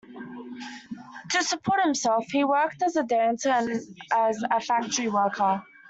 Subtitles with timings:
[1.29, 3.79] To support himself, he worked as a dancer and
[4.11, 5.61] as a factory worker.